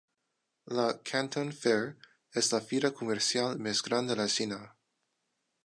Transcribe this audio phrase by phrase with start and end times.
[0.77, 1.83] La Canton Fair
[2.43, 4.61] és la fira comercial més gran de la Xina.